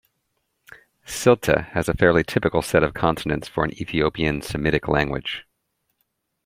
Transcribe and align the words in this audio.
Silt'e 1.05 1.63
has 1.73 1.87
a 1.87 1.93
fairly 1.93 2.23
typical 2.23 2.63
set 2.63 2.81
of 2.81 2.95
consonants 2.95 3.47
for 3.47 3.63
an 3.63 3.69
Ethiopian 3.79 4.41
Semitic 4.41 4.87
language. 4.87 5.45